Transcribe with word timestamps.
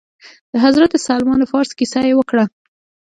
د 0.51 0.53
حضرت 0.65 0.91
سلمان 1.07 1.41
فارس 1.51 1.71
کيسه 1.79 1.99
يې 2.09 2.13
وکړه. 2.17 2.45